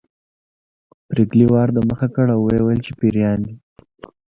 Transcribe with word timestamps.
پريګلې 1.07 1.45
وار 1.51 1.69
د 1.73 1.79
مخه 1.89 2.07
کړ 2.15 2.25
او 2.35 2.39
وویل 2.43 2.79
چې 2.85 2.91
پيريان 2.99 3.39
دي 3.45 3.55